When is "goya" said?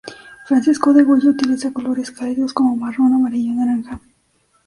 1.03-1.29